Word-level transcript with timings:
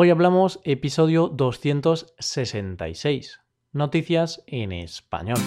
Hoy 0.00 0.10
hablamos 0.10 0.60
episodio 0.62 1.26
266, 1.26 3.40
noticias 3.72 4.44
en 4.46 4.70
español. 4.70 5.38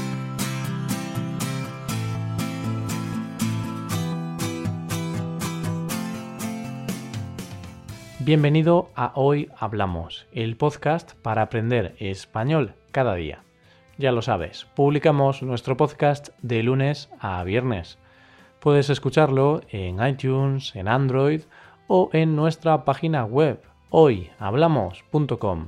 Bienvenido 8.20 8.90
a 8.94 9.14
Hoy 9.16 9.50
Hablamos, 9.58 10.28
el 10.34 10.58
podcast 10.58 11.14
para 11.22 11.44
aprender 11.44 11.96
español 12.00 12.76
cada 12.92 13.16
día. 13.16 13.46
Ya 13.98 14.12
lo 14.12 14.22
sabes, 14.22 14.66
publicamos 14.76 15.44
nuestro 15.44 15.78
podcast 15.78 16.32
de 16.42 16.62
lunes 16.62 17.10
a 17.22 17.42
viernes. 17.46 18.00
Puedes 18.60 18.90
escucharlo 18.90 19.62
en 19.70 20.06
iTunes, 20.06 20.76
en 20.76 20.90
Android 20.90 21.44
o 21.88 22.10
en 22.12 22.36
nuestra 22.36 22.84
página 22.84 23.24
web 23.24 23.71
hoyhablamos.com. 23.94 25.68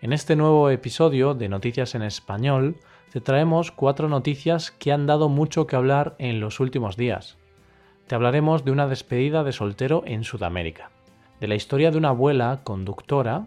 En 0.00 0.14
este 0.14 0.34
nuevo 0.34 0.70
episodio 0.70 1.34
de 1.34 1.50
Noticias 1.50 1.94
en 1.94 2.00
Español 2.00 2.76
te 3.12 3.20
traemos 3.20 3.70
cuatro 3.70 4.08
noticias 4.08 4.70
que 4.70 4.92
han 4.92 5.06
dado 5.06 5.28
mucho 5.28 5.66
que 5.66 5.76
hablar 5.76 6.16
en 6.18 6.40
los 6.40 6.58
últimos 6.58 6.96
días. 6.96 7.36
Te 8.06 8.14
hablaremos 8.14 8.64
de 8.64 8.70
una 8.72 8.88
despedida 8.88 9.44
de 9.44 9.52
soltero 9.52 10.02
en 10.06 10.24
Sudamérica, 10.24 10.90
de 11.38 11.48
la 11.48 11.54
historia 11.54 11.90
de 11.90 11.98
una 11.98 12.08
abuela 12.08 12.60
conductora, 12.64 13.46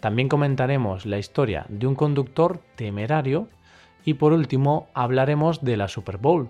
también 0.00 0.30
comentaremos 0.30 1.04
la 1.04 1.18
historia 1.18 1.66
de 1.68 1.86
un 1.86 1.94
conductor 1.94 2.58
temerario 2.74 3.48
y 4.02 4.14
por 4.14 4.32
último 4.32 4.88
hablaremos 4.94 5.62
de 5.62 5.76
la 5.76 5.88
Super 5.88 6.16
Bowl. 6.16 6.48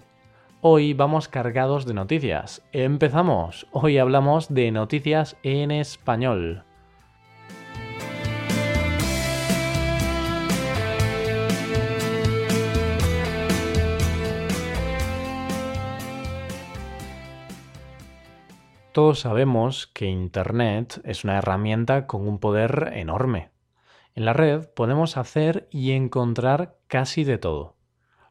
Hoy 0.60 0.94
vamos 0.94 1.26
cargados 1.26 1.84
de 1.84 1.94
noticias. 1.94 2.62
Empezamos. 2.70 3.66
Hoy 3.72 3.98
hablamos 3.98 4.54
de 4.54 4.70
noticias 4.70 5.36
en 5.42 5.72
español. 5.72 6.62
Todos 18.92 19.20
sabemos 19.20 19.86
que 19.86 20.04
Internet 20.04 21.00
es 21.04 21.24
una 21.24 21.38
herramienta 21.38 22.06
con 22.06 22.28
un 22.28 22.38
poder 22.38 22.90
enorme. 22.92 23.50
En 24.14 24.26
la 24.26 24.34
red 24.34 24.68
podemos 24.68 25.16
hacer 25.16 25.66
y 25.70 25.92
encontrar 25.92 26.76
casi 26.88 27.24
de 27.24 27.38
todo. 27.38 27.76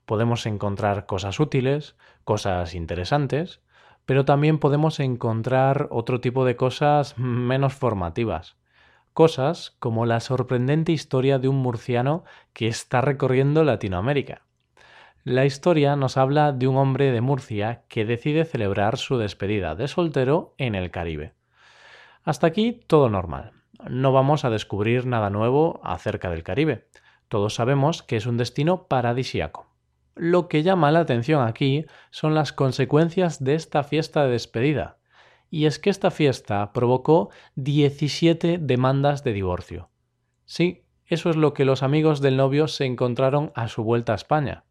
Podemos 0.05 0.45
encontrar 0.45 1.07
cosas 1.07 1.39
útiles, 1.39 1.95
cosas 2.25 2.75
interesantes, 2.75 3.61
pero 4.05 4.23
también 4.23 4.59
podemos 4.59 4.99
encontrar 4.99 5.87
otro 5.89 6.21
tipo 6.21 6.45
de 6.45 6.55
cosas 6.55 7.17
menos 7.17 7.73
formativas. 7.73 8.55
Cosas 9.13 9.75
como 9.79 10.05
la 10.05 10.19
sorprendente 10.19 10.91
historia 10.91 11.39
de 11.39 11.47
un 11.47 11.57
murciano 11.57 12.23
que 12.53 12.67
está 12.67 13.01
recorriendo 13.01 13.63
Latinoamérica. 13.63 14.43
La 15.23 15.45
historia 15.45 15.95
nos 15.95 16.17
habla 16.17 16.51
de 16.51 16.67
un 16.67 16.77
hombre 16.77 17.11
de 17.11 17.21
Murcia 17.21 17.83
que 17.89 18.05
decide 18.05 18.43
celebrar 18.43 18.97
su 18.97 19.19
despedida 19.19 19.75
de 19.75 19.87
soltero 19.87 20.55
en 20.57 20.73
el 20.73 20.89
Caribe. 20.89 21.35
Hasta 22.23 22.47
aquí 22.47 22.81
todo 22.87 23.07
normal. 23.07 23.51
No 23.87 24.13
vamos 24.13 24.45
a 24.45 24.49
descubrir 24.49 25.05
nada 25.05 25.29
nuevo 25.29 25.79
acerca 25.83 26.31
del 26.31 26.41
Caribe. 26.41 26.87
Todos 27.27 27.53
sabemos 27.53 28.01
que 28.01 28.15
es 28.15 28.25
un 28.25 28.37
destino 28.37 28.87
paradisiaco. 28.87 29.67
Lo 30.15 30.47
que 30.47 30.63
llama 30.63 30.89
la 30.89 31.01
atención 31.01 31.47
aquí 31.47 31.85
son 32.09 32.33
las 32.33 32.51
consecuencias 32.51 33.43
de 33.43 33.53
esta 33.53 33.83
fiesta 33.83 34.23
de 34.23 34.31
despedida. 34.31 34.97
Y 35.51 35.67
es 35.67 35.77
que 35.77 35.91
esta 35.91 36.09
fiesta 36.09 36.73
provocó 36.73 37.29
17 37.57 38.57
demandas 38.59 39.23
de 39.23 39.33
divorcio. 39.33 39.91
Sí, 40.45 40.83
eso 41.05 41.29
es 41.29 41.35
lo 41.35 41.53
que 41.53 41.63
los 41.63 41.83
amigos 41.83 42.21
del 42.21 42.37
novio 42.37 42.67
se 42.67 42.85
encontraron 42.85 43.51
a 43.53 43.67
su 43.67 43.83
vuelta 43.83 44.13
a 44.13 44.15
España 44.15 44.63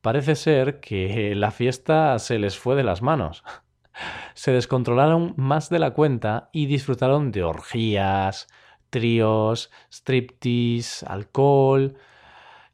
parece 0.00 0.36
ser 0.36 0.80
que 0.80 1.34
la 1.34 1.50
fiesta 1.50 2.18
se 2.18 2.38
les 2.38 2.58
fue 2.58 2.76
de 2.76 2.84
las 2.84 3.02
manos. 3.02 3.44
Se 4.34 4.52
descontrolaron 4.52 5.34
más 5.36 5.70
de 5.70 5.78
la 5.78 5.92
cuenta 5.92 6.50
y 6.52 6.66
disfrutaron 6.66 7.32
de 7.32 7.42
orgías, 7.42 8.46
tríos, 8.90 9.70
striptease, 9.90 11.04
alcohol 11.06 11.96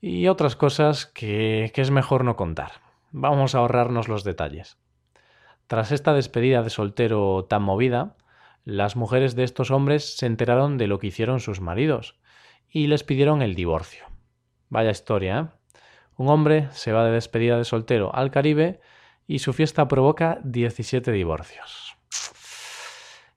y 0.01 0.29
otras 0.29 0.55
cosas 0.57 1.07
que, 1.07 1.73
que 1.75 1.81
es 1.81 1.91
mejor 1.91 2.25
no 2.25 2.37
contar. 2.37 2.73
Vamos 3.11 3.55
a 3.55 3.59
ahorrarnos 3.59 4.09
los 4.09 4.25
detalles. 4.25 4.79
Tras 5.67 5.93
esta 5.93 6.13
despedida 6.13 6.63
de 6.63 6.71
soltero 6.71 7.47
tan 7.49 7.63
movida, 7.63 8.17
las 8.65 8.97
mujeres 8.97 9.35
de 9.35 9.45
estos 9.45 9.71
hombres 9.71 10.17
se 10.17 10.27
enteraron 10.27 10.79
de 10.79 10.87
lo 10.87 10.99
que 10.99 11.07
hicieron 11.07 11.41
sus 11.41 11.61
maridos 11.61 12.19
y 12.69 12.87
les 12.87 13.05
pidieron 13.05 13.41
el 13.41 13.55
divorcio. 13.55 14.07
Vaya 14.69 14.91
historia, 14.91 15.41
¿eh? 15.41 15.64
Un 16.17 16.29
hombre 16.29 16.69
se 16.73 16.93
va 16.93 17.05
de 17.05 17.13
despedida 17.13 17.59
de 17.59 17.65
soltero 17.65 18.15
al 18.15 18.31
Caribe 18.31 18.81
y 19.27 19.41
su 19.41 19.53
fiesta 19.53 19.89
provoca 19.89 20.39
17 20.45 21.11
divorcios. 21.13 21.97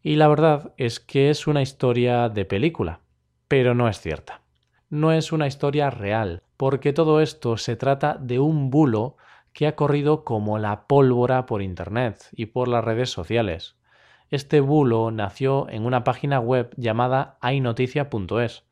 Y 0.03 0.15
la 0.15 0.27
verdad 0.27 0.73
es 0.77 0.99
que 0.99 1.29
es 1.29 1.47
una 1.47 1.61
historia 1.61 2.29
de 2.29 2.45
película, 2.45 3.01
pero 3.47 3.73
no 3.73 3.87
es 3.87 3.99
cierta. 3.99 4.41
No 4.89 5.11
es 5.11 5.31
una 5.31 5.47
historia 5.47 5.89
real, 5.89 6.43
porque 6.55 6.93
todo 6.93 7.19
esto 7.19 7.57
se 7.57 7.75
trata 7.75 8.17
de 8.19 8.39
un 8.39 8.69
bulo 8.69 9.17
que 9.53 9.67
ha 9.67 9.75
corrido 9.75 10.23
como 10.23 10.59
la 10.59 10.87
pólvora 10.87 11.45
por 11.45 11.61
Internet 11.61 12.29
y 12.31 12.45
por 12.45 12.67
las 12.67 12.85
redes 12.85 13.09
sociales. 13.09 13.75
Este 14.29 14.59
bulo 14.59 15.09
nació 15.09 15.67
en 15.69 15.85
una 15.85 16.03
página 16.03 16.39
web 16.39 16.69
llamada 16.77 17.37
aynoticia.es, 17.41 18.66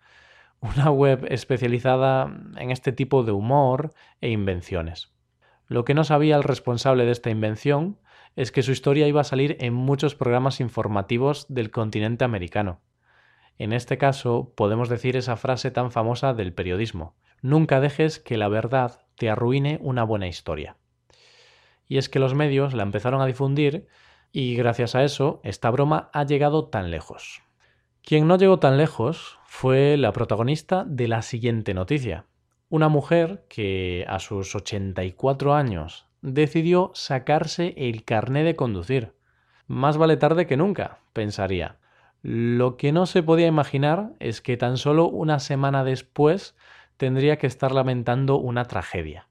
una 0.61 0.89
web 0.89 1.25
especializada 1.29 2.35
en 2.57 2.71
este 2.71 2.91
tipo 2.91 3.23
de 3.23 3.31
humor 3.31 3.93
e 4.21 4.29
invenciones. 4.29 5.13
Lo 5.67 5.85
que 5.85 5.93
no 5.93 6.03
sabía 6.03 6.35
el 6.35 6.43
responsable 6.43 7.05
de 7.05 7.11
esta 7.11 7.29
invención 7.29 7.99
es 8.35 8.51
que 8.51 8.63
su 8.63 8.71
historia 8.71 9.07
iba 9.07 9.21
a 9.21 9.25
salir 9.25 9.57
en 9.59 9.73
muchos 9.73 10.15
programas 10.15 10.59
informativos 10.59 11.45
del 11.49 11.71
continente 11.71 12.25
americano. 12.25 12.81
En 13.57 13.71
este 13.71 13.97
caso, 13.97 14.53
podemos 14.55 14.89
decir 14.89 15.15
esa 15.15 15.37
frase 15.37 15.71
tan 15.71 15.91
famosa 15.91 16.33
del 16.33 16.53
periodismo, 16.53 17.15
nunca 17.41 17.79
dejes 17.79 18.19
que 18.19 18.37
la 18.37 18.49
verdad 18.49 19.05
te 19.15 19.29
arruine 19.29 19.79
una 19.81 20.03
buena 20.03 20.27
historia. 20.27 20.77
Y 21.87 21.97
es 21.97 22.09
que 22.09 22.19
los 22.19 22.33
medios 22.33 22.73
la 22.73 22.83
empezaron 22.83 23.21
a 23.21 23.25
difundir 23.25 23.87
y 24.31 24.55
gracias 24.55 24.95
a 24.95 25.03
eso 25.03 25.39
esta 25.43 25.69
broma 25.69 26.09
ha 26.11 26.25
llegado 26.25 26.67
tan 26.67 26.91
lejos. 26.91 27.41
Quien 28.03 28.27
no 28.27 28.37
llegó 28.37 28.59
tan 28.59 28.77
lejos 28.77 29.39
fue 29.57 29.95
la 29.95 30.11
protagonista 30.11 30.83
de 30.85 31.07
la 31.07 31.21
siguiente 31.21 31.73
noticia. 31.73 32.25
Una 32.67 32.89
mujer 32.89 33.45
que 33.47 34.05
a 34.09 34.19
sus 34.19 34.53
84 34.53 35.55
años 35.55 36.07
decidió 36.21 36.91
sacarse 36.93 37.73
el 37.77 38.03
carné 38.03 38.43
de 38.43 38.57
conducir. 38.57 39.13
Más 39.65 39.95
vale 39.95 40.17
tarde 40.17 40.45
que 40.45 40.57
nunca, 40.57 40.99
pensaría. 41.13 41.77
Lo 42.21 42.75
que 42.75 42.91
no 42.91 43.05
se 43.05 43.23
podía 43.23 43.47
imaginar 43.47 44.11
es 44.19 44.41
que 44.41 44.57
tan 44.57 44.75
solo 44.75 45.07
una 45.07 45.39
semana 45.39 45.85
después 45.85 46.57
tendría 46.97 47.37
que 47.37 47.47
estar 47.47 47.71
lamentando 47.71 48.35
una 48.35 48.65
tragedia. 48.65 49.29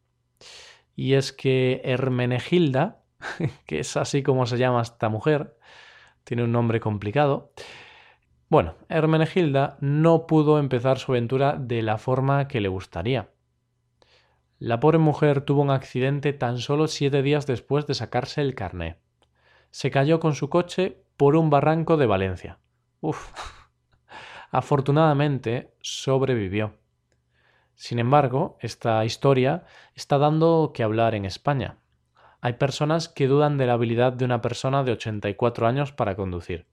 Y 0.96 1.12
es 1.12 1.34
que 1.34 1.82
Hermenegilda, 1.84 3.02
que 3.66 3.80
es 3.80 3.94
así 3.98 4.22
como 4.22 4.46
se 4.46 4.56
llama 4.56 4.80
esta 4.80 5.10
mujer, 5.10 5.58
tiene 6.24 6.44
un 6.44 6.52
nombre 6.52 6.80
complicado, 6.80 7.52
bueno, 8.54 8.76
Hermenegilda 8.88 9.78
no 9.80 10.28
pudo 10.28 10.60
empezar 10.60 11.00
su 11.00 11.10
aventura 11.10 11.56
de 11.58 11.82
la 11.82 11.98
forma 11.98 12.46
que 12.46 12.60
le 12.60 12.68
gustaría. 12.68 13.30
La 14.60 14.78
pobre 14.78 14.98
mujer 14.98 15.40
tuvo 15.40 15.62
un 15.62 15.72
accidente 15.72 16.32
tan 16.32 16.58
solo 16.58 16.86
siete 16.86 17.22
días 17.22 17.48
después 17.48 17.88
de 17.88 17.94
sacarse 17.94 18.42
el 18.42 18.54
carné. 18.54 19.00
Se 19.72 19.90
cayó 19.90 20.20
con 20.20 20.36
su 20.36 20.50
coche 20.50 21.02
por 21.16 21.34
un 21.34 21.50
barranco 21.50 21.96
de 21.96 22.06
Valencia. 22.06 22.60
Uf. 23.00 23.32
Afortunadamente 24.52 25.74
sobrevivió. 25.80 26.74
Sin 27.74 27.98
embargo, 27.98 28.56
esta 28.60 29.04
historia 29.04 29.64
está 29.96 30.16
dando 30.16 30.70
que 30.72 30.84
hablar 30.84 31.16
en 31.16 31.24
España. 31.24 31.78
Hay 32.40 32.52
personas 32.52 33.08
que 33.08 33.26
dudan 33.26 33.58
de 33.58 33.66
la 33.66 33.72
habilidad 33.72 34.12
de 34.12 34.24
una 34.24 34.40
persona 34.40 34.84
de 34.84 34.92
84 34.92 35.66
años 35.66 35.90
para 35.90 36.14
conducir 36.14 36.72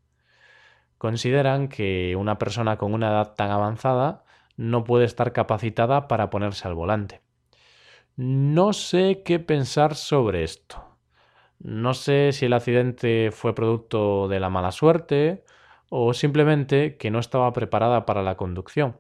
consideran 1.01 1.67
que 1.67 2.15
una 2.15 2.37
persona 2.37 2.77
con 2.77 2.93
una 2.93 3.09
edad 3.09 3.33
tan 3.33 3.49
avanzada 3.49 4.23
no 4.55 4.83
puede 4.83 5.05
estar 5.05 5.33
capacitada 5.33 6.07
para 6.07 6.29
ponerse 6.29 6.67
al 6.67 6.75
volante. 6.75 7.23
No 8.17 8.71
sé 8.71 9.23
qué 9.25 9.39
pensar 9.39 9.95
sobre 9.95 10.43
esto. 10.43 10.99
No 11.57 11.95
sé 11.95 12.33
si 12.33 12.45
el 12.45 12.53
accidente 12.53 13.31
fue 13.31 13.55
producto 13.55 14.27
de 14.27 14.39
la 14.39 14.51
mala 14.51 14.71
suerte 14.71 15.43
o 15.89 16.13
simplemente 16.13 16.97
que 16.97 17.09
no 17.09 17.17
estaba 17.17 17.51
preparada 17.51 18.05
para 18.05 18.21
la 18.21 18.37
conducción. 18.37 18.99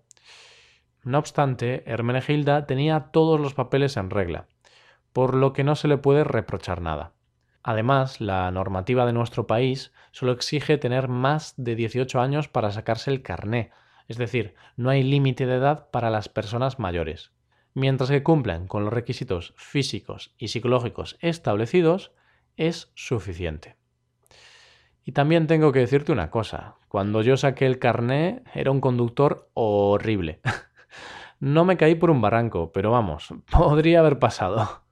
No 1.03 1.19
obstante, 1.19 1.83
Hermenegilda 1.85 2.65
tenía 2.65 3.11
todos 3.11 3.39
los 3.39 3.53
papeles 3.53 3.95
en 3.95 4.09
regla, 4.09 4.47
por 5.13 5.35
lo 5.35 5.53
que 5.53 5.63
no 5.63 5.75
se 5.75 5.87
le 5.87 5.99
puede 5.99 6.23
reprochar 6.23 6.81
nada. 6.81 7.13
Además, 7.63 8.21
la 8.21 8.49
normativa 8.51 9.05
de 9.05 9.13
nuestro 9.13 9.45
país 9.45 9.93
solo 10.11 10.31
exige 10.31 10.77
tener 10.77 11.07
más 11.07 11.53
de 11.57 11.75
18 11.75 12.19
años 12.19 12.47
para 12.47 12.71
sacarse 12.71 13.11
el 13.11 13.21
carné. 13.21 13.71
Es 14.07 14.17
decir, 14.17 14.55
no 14.75 14.89
hay 14.89 15.03
límite 15.03 15.45
de 15.45 15.55
edad 15.55 15.89
para 15.91 16.09
las 16.09 16.27
personas 16.27 16.79
mayores. 16.79 17.31
Mientras 17.73 18.09
que 18.09 18.23
cumplan 18.23 18.67
con 18.67 18.83
los 18.83 18.93
requisitos 18.93 19.53
físicos 19.55 20.33
y 20.37 20.49
psicológicos 20.49 21.17
establecidos, 21.21 22.11
es 22.57 22.91
suficiente. 22.95 23.77
Y 25.03 25.13
también 25.13 25.47
tengo 25.47 25.71
que 25.71 25.79
decirte 25.79 26.11
una 26.11 26.29
cosa. 26.29 26.75
Cuando 26.87 27.21
yo 27.21 27.37
saqué 27.37 27.65
el 27.65 27.79
carné 27.79 28.43
era 28.53 28.71
un 28.71 28.81
conductor 28.81 29.49
horrible. 29.53 30.41
no 31.39 31.63
me 31.63 31.77
caí 31.77 31.95
por 31.95 32.11
un 32.11 32.21
barranco, 32.21 32.71
pero 32.71 32.91
vamos, 32.91 33.29
podría 33.51 33.99
haber 33.99 34.19
pasado. 34.19 34.83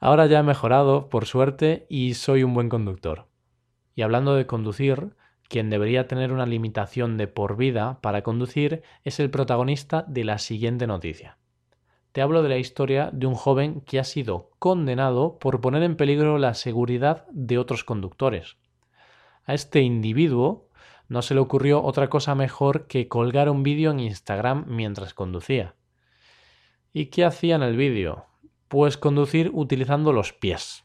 Ahora 0.00 0.26
ya 0.26 0.40
he 0.40 0.42
mejorado, 0.42 1.08
por 1.08 1.26
suerte, 1.26 1.86
y 1.88 2.14
soy 2.14 2.42
un 2.42 2.54
buen 2.54 2.68
conductor. 2.68 3.26
Y 3.94 4.02
hablando 4.02 4.34
de 4.34 4.46
conducir, 4.46 5.14
quien 5.48 5.70
debería 5.70 6.08
tener 6.08 6.32
una 6.32 6.46
limitación 6.46 7.16
de 7.16 7.28
por 7.28 7.56
vida 7.56 8.00
para 8.00 8.22
conducir 8.22 8.82
es 9.04 9.20
el 9.20 9.30
protagonista 9.30 10.04
de 10.08 10.24
la 10.24 10.38
siguiente 10.38 10.86
noticia. 10.86 11.38
Te 12.12 12.22
hablo 12.22 12.42
de 12.42 12.48
la 12.48 12.58
historia 12.58 13.10
de 13.12 13.26
un 13.26 13.34
joven 13.34 13.80
que 13.80 13.98
ha 13.98 14.04
sido 14.04 14.50
condenado 14.58 15.38
por 15.38 15.60
poner 15.60 15.82
en 15.82 15.96
peligro 15.96 16.38
la 16.38 16.54
seguridad 16.54 17.26
de 17.30 17.58
otros 17.58 17.84
conductores. 17.84 18.56
A 19.44 19.54
este 19.54 19.80
individuo 19.80 20.68
no 21.08 21.22
se 21.22 21.34
le 21.34 21.40
ocurrió 21.40 21.82
otra 21.82 22.08
cosa 22.08 22.34
mejor 22.34 22.86
que 22.86 23.08
colgar 23.08 23.50
un 23.50 23.62
vídeo 23.62 23.90
en 23.90 24.00
Instagram 24.00 24.64
mientras 24.68 25.12
conducía. 25.12 25.74
¿Y 26.92 27.06
qué 27.06 27.24
hacía 27.24 27.56
en 27.56 27.62
el 27.62 27.76
vídeo? 27.76 28.26
Pues 28.68 28.96
conducir 28.96 29.50
utilizando 29.52 30.12
los 30.12 30.32
pies, 30.32 30.84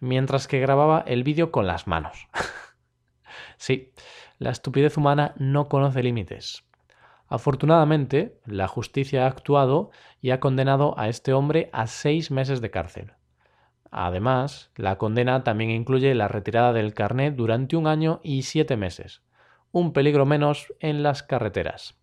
mientras 0.00 0.48
que 0.48 0.60
grababa 0.60 1.00
el 1.06 1.24
vídeo 1.24 1.50
con 1.50 1.66
las 1.66 1.86
manos. 1.86 2.28
sí, 3.56 3.92
la 4.38 4.50
estupidez 4.50 4.96
humana 4.96 5.34
no 5.36 5.68
conoce 5.68 6.02
límites. 6.02 6.64
Afortunadamente, 7.26 8.40
la 8.44 8.68
justicia 8.68 9.24
ha 9.24 9.28
actuado 9.28 9.90
y 10.20 10.30
ha 10.30 10.40
condenado 10.40 10.98
a 10.98 11.08
este 11.08 11.32
hombre 11.32 11.70
a 11.72 11.86
seis 11.86 12.30
meses 12.30 12.60
de 12.60 12.70
cárcel. 12.70 13.12
Además, 13.90 14.70
la 14.76 14.98
condena 14.98 15.44
también 15.44 15.70
incluye 15.70 16.14
la 16.14 16.28
retirada 16.28 16.72
del 16.72 16.94
carnet 16.94 17.36
durante 17.36 17.76
un 17.76 17.86
año 17.86 18.20
y 18.22 18.42
siete 18.42 18.76
meses, 18.76 19.22
un 19.72 19.92
peligro 19.92 20.26
menos 20.26 20.72
en 20.80 21.02
las 21.02 21.22
carreteras. 21.22 21.98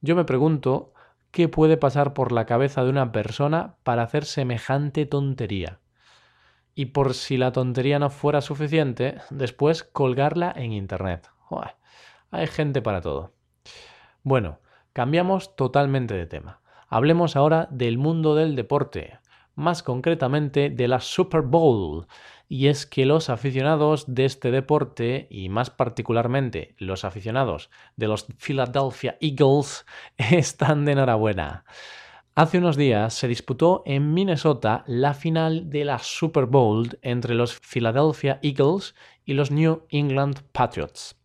Yo 0.00 0.16
me 0.16 0.24
pregunto 0.24 0.93
qué 1.34 1.48
puede 1.48 1.76
pasar 1.76 2.14
por 2.14 2.30
la 2.30 2.46
cabeza 2.46 2.84
de 2.84 2.90
una 2.90 3.10
persona 3.10 3.74
para 3.82 4.04
hacer 4.04 4.24
semejante 4.24 5.04
tontería. 5.04 5.80
Y 6.76 6.86
por 6.86 7.12
si 7.14 7.36
la 7.36 7.50
tontería 7.50 7.98
no 7.98 8.08
fuera 8.08 8.40
suficiente, 8.40 9.18
después 9.30 9.82
colgarla 9.82 10.52
en 10.56 10.72
Internet. 10.72 11.28
hay 12.30 12.46
gente 12.46 12.80
para 12.82 13.00
todo. 13.00 13.32
Bueno, 14.22 14.60
cambiamos 14.92 15.56
totalmente 15.56 16.14
de 16.14 16.26
tema. 16.26 16.60
Hablemos 16.86 17.34
ahora 17.34 17.66
del 17.72 17.98
mundo 17.98 18.36
del 18.36 18.54
deporte, 18.54 19.18
más 19.56 19.82
concretamente 19.82 20.70
de 20.70 20.86
la 20.86 21.00
Super 21.00 21.40
Bowl. 21.40 22.06
Y 22.48 22.68
es 22.68 22.86
que 22.86 23.06
los 23.06 23.30
aficionados 23.30 24.04
de 24.06 24.24
este 24.24 24.50
deporte, 24.50 25.26
y 25.30 25.48
más 25.48 25.70
particularmente 25.70 26.74
los 26.78 27.04
aficionados 27.04 27.70
de 27.96 28.08
los 28.08 28.26
Philadelphia 28.38 29.16
Eagles, 29.20 29.86
están 30.16 30.84
de 30.84 30.92
enhorabuena. 30.92 31.64
Hace 32.36 32.58
unos 32.58 32.76
días 32.76 33.14
se 33.14 33.28
disputó 33.28 33.84
en 33.86 34.12
Minnesota 34.12 34.82
la 34.88 35.14
final 35.14 35.70
de 35.70 35.84
la 35.84 36.00
Super 36.00 36.46
Bowl 36.46 36.98
entre 37.00 37.34
los 37.34 37.60
Philadelphia 37.60 38.40
Eagles 38.42 38.96
y 39.24 39.34
los 39.34 39.52
New 39.52 39.86
England 39.90 40.42
Patriots. 40.50 41.16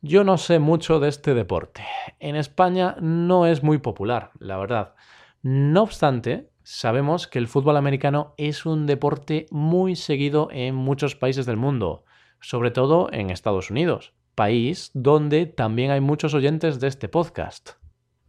Yo 0.00 0.24
no 0.24 0.38
sé 0.38 0.58
mucho 0.58 0.98
de 0.98 1.10
este 1.10 1.34
deporte. 1.34 1.84
En 2.20 2.36
España 2.36 2.96
no 3.02 3.44
es 3.44 3.62
muy 3.62 3.76
popular, 3.76 4.30
la 4.38 4.56
verdad. 4.56 4.94
No 5.42 5.82
obstante, 5.82 6.48
sabemos 6.62 7.26
que 7.26 7.38
el 7.38 7.48
fútbol 7.48 7.76
americano 7.76 8.34
es 8.36 8.66
un 8.66 8.86
deporte 8.86 9.46
muy 9.50 9.96
seguido 9.96 10.48
en 10.50 10.74
muchos 10.74 11.16
países 11.16 11.46
del 11.46 11.56
mundo, 11.56 12.04
sobre 12.40 12.70
todo 12.70 13.08
en 13.12 13.30
Estados 13.30 13.70
Unidos, 13.70 14.14
país 14.34 14.90
donde 14.94 15.46
también 15.46 15.90
hay 15.90 16.00
muchos 16.00 16.34
oyentes 16.34 16.80
de 16.80 16.88
este 16.88 17.08
podcast. 17.08 17.70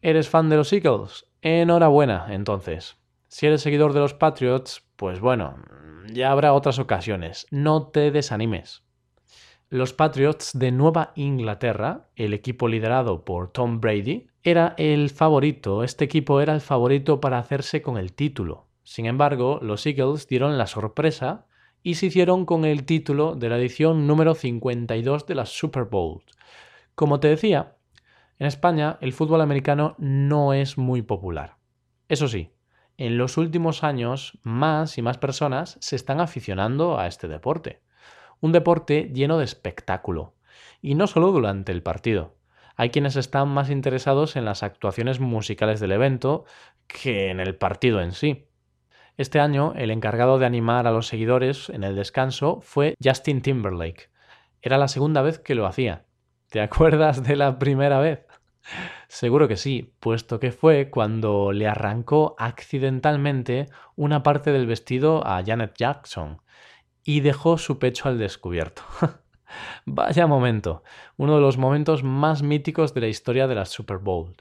¿Eres 0.02 0.30
fan 0.30 0.50
de 0.50 0.58
los 0.58 0.74
Eagles? 0.74 1.28
Enhorabuena, 1.42 2.28
entonces. 2.30 2.98
Si 3.28 3.48
eres 3.48 3.62
seguidor 3.62 3.94
de 3.94 4.00
los 4.00 4.14
Patriots, 4.14 4.84
pues 4.96 5.20
bueno, 5.20 5.56
ya 6.12 6.32
habrá 6.32 6.54
otras 6.54 6.80
ocasiones. 6.80 7.48
No 7.52 7.88
te 7.88 8.12
desanimes. 8.12 8.84
Los 9.70 9.94
Patriots 9.94 10.52
de 10.54 10.72
Nueva 10.72 11.14
Inglaterra, 11.16 12.10
el 12.18 12.34
equipo 12.34 12.68
liderado 12.68 13.24
por 13.24 13.52
Tom 13.52 13.80
Brady, 13.80 14.28
era 14.44 14.74
el 14.78 15.10
favorito, 15.10 15.84
este 15.84 16.06
equipo 16.06 16.42
era 16.42 16.54
el 16.54 16.62
favorito 16.62 17.20
para 17.20 17.40
hacerse 17.40 17.82
con 17.82 17.98
el 17.98 18.14
título. 18.14 18.68
Sin 18.84 19.06
embargo, 19.06 19.60
los 19.62 19.86
Eagles 19.86 20.28
dieron 20.28 20.58
la 20.58 20.68
sorpresa 20.68 21.46
y 21.84 21.96
se 21.96 22.08
hicieron 22.08 22.46
con 22.46 22.66
el 22.66 22.86
título 22.86 23.36
de 23.36 23.50
la 23.50 23.58
edición 23.58 24.08
número 24.08 24.34
52 24.34 25.26
de 25.26 25.36
la 25.36 25.46
Super 25.46 25.86
Bowl. 25.86 26.24
Como 26.96 27.20
te 27.20 27.28
decía, 27.28 27.76
en 28.40 28.48
España 28.48 28.98
el 29.02 29.14
fútbol 29.14 29.42
americano 29.42 29.96
no 29.98 30.54
es 30.54 30.78
muy 30.78 31.02
popular. 31.02 31.58
Eso 32.10 32.28
sí, 32.28 32.50
en 32.98 33.18
los 33.18 33.38
últimos 33.38 33.84
años 33.84 34.40
más 34.44 34.98
y 34.98 35.02
más 35.02 35.18
personas 35.18 35.78
se 35.80 35.96
están 35.96 36.20
aficionando 36.20 37.00
a 37.00 37.08
este 37.08 37.28
deporte 37.28 37.82
un 38.42 38.52
deporte 38.52 39.12
lleno 39.14 39.38
de 39.38 39.46
espectáculo. 39.46 40.34
Y 40.82 40.96
no 40.96 41.08
solo 41.08 41.32
durante 41.32 41.72
el 41.72 41.84
partido. 41.84 42.36
Hay 42.82 42.90
quienes 42.90 43.16
están 43.16 43.48
más 43.48 43.70
interesados 43.70 44.36
en 44.36 44.44
las 44.44 44.64
actuaciones 44.64 45.20
musicales 45.20 45.80
del 45.80 45.92
evento 45.92 46.46
que 46.88 47.30
en 47.30 47.40
el 47.40 47.56
partido 47.56 48.02
en 48.02 48.12
sí. 48.12 48.48
Este 49.18 49.40
año, 49.40 49.74
el 49.76 49.92
encargado 49.92 50.40
de 50.40 50.48
animar 50.48 50.88
a 50.88 50.92
los 50.92 51.06
seguidores 51.06 51.70
en 51.70 51.84
el 51.84 51.96
descanso 51.96 52.60
fue 52.62 52.96
Justin 53.00 53.44
Timberlake. 53.44 54.10
Era 54.64 54.80
la 54.80 54.88
segunda 54.88 55.22
vez 55.22 55.38
que 55.38 55.54
lo 55.54 55.68
hacía. 55.68 56.08
¿Te 56.50 56.60
acuerdas 56.60 57.22
de 57.22 57.36
la 57.36 57.60
primera 57.60 58.00
vez? 58.00 58.26
Seguro 59.08 59.48
que 59.48 59.58
sí, 59.58 59.94
puesto 60.00 60.40
que 60.40 60.52
fue 60.52 60.90
cuando 60.90 61.52
le 61.52 61.68
arrancó 61.68 62.36
accidentalmente 62.40 63.68
una 63.96 64.24
parte 64.24 64.52
del 64.52 64.66
vestido 64.66 65.24
a 65.28 65.44
Janet 65.46 65.76
Jackson, 65.78 66.42
y 67.04 67.20
dejó 67.20 67.60
su 67.60 67.78
pecho 67.78 68.10
al 68.10 68.18
descubierto. 68.18 68.82
Vaya 69.86 70.28
momento, 70.28 70.84
uno 71.18 71.36
de 71.36 71.42
los 71.42 71.58
momentos 71.58 72.04
más 72.04 72.44
míticos 72.44 72.94
de 72.94 73.02
la 73.02 73.08
historia 73.08 73.48
de 73.48 73.56
la 73.56 73.66
Super 73.66 73.98
Bowl. 73.98 74.36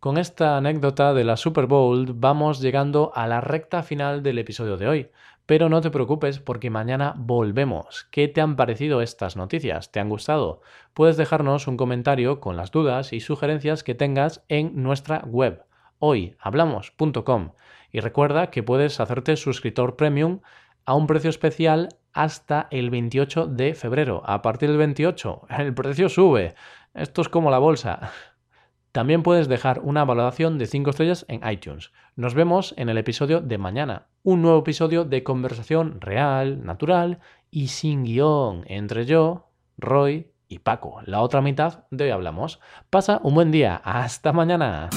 Con 0.00 0.18
esta 0.18 0.56
anécdota 0.56 1.14
de 1.14 1.24
la 1.24 1.36
Super 1.36 1.66
Bowl 1.66 2.12
vamos 2.14 2.60
llegando 2.60 3.12
a 3.14 3.26
la 3.28 3.40
recta 3.40 3.82
final 3.82 4.22
del 4.22 4.38
episodio 4.38 4.76
de 4.76 4.88
hoy, 4.88 5.10
pero 5.46 5.68
no 5.68 5.80
te 5.80 5.90
preocupes 5.90 6.38
porque 6.38 6.70
mañana 6.70 7.14
volvemos. 7.16 8.08
¿Qué 8.10 8.28
te 8.28 8.40
han 8.40 8.56
parecido 8.56 9.02
estas 9.02 9.36
noticias? 9.36 9.92
¿Te 9.92 10.00
han 10.00 10.08
gustado? 10.08 10.60
Puedes 10.94 11.16
dejarnos 11.16 11.68
un 11.68 11.76
comentario 11.76 12.40
con 12.40 12.56
las 12.56 12.70
dudas 12.70 13.12
y 13.12 13.20
sugerencias 13.20 13.84
que 13.84 13.94
tengas 13.94 14.44
en 14.48 14.82
nuestra 14.82 15.20
web 15.26 15.64
hoyhablamos.com 16.02 17.52
y 17.92 18.00
recuerda 18.00 18.50
que 18.50 18.64
puedes 18.64 18.98
hacerte 18.98 19.36
suscriptor 19.36 19.94
premium 19.94 20.40
a 20.84 20.94
un 20.94 21.06
precio 21.06 21.30
especial 21.30 21.90
hasta 22.12 22.68
el 22.70 22.90
28 22.90 23.46
de 23.46 23.74
febrero. 23.74 24.22
A 24.24 24.42
partir 24.42 24.68
del 24.68 24.78
28, 24.78 25.42
el 25.58 25.74
precio 25.74 26.08
sube. 26.08 26.54
Esto 26.94 27.22
es 27.22 27.28
como 27.28 27.50
la 27.50 27.58
bolsa. 27.58 28.12
También 28.92 29.22
puedes 29.22 29.48
dejar 29.48 29.80
una 29.80 30.04
valoración 30.04 30.58
de 30.58 30.66
5 30.66 30.90
estrellas 30.90 31.24
en 31.28 31.40
iTunes. 31.48 31.92
Nos 32.14 32.34
vemos 32.34 32.74
en 32.76 32.90
el 32.90 32.98
episodio 32.98 33.40
de 33.40 33.56
mañana. 33.56 34.08
Un 34.22 34.42
nuevo 34.42 34.58
episodio 34.58 35.04
de 35.04 35.24
conversación 35.24 36.00
real, 36.00 36.62
natural 36.62 37.20
y 37.50 37.68
sin 37.68 38.04
guion 38.04 38.64
entre 38.66 39.06
yo, 39.06 39.48
Roy 39.78 40.32
y 40.46 40.58
Paco. 40.58 41.00
La 41.06 41.22
otra 41.22 41.40
mitad 41.40 41.84
de 41.90 42.04
hoy 42.04 42.10
hablamos. 42.10 42.60
Pasa 42.90 43.20
un 43.22 43.34
buen 43.34 43.50
día. 43.50 43.80
Hasta 43.82 44.34
mañana. 44.34 44.90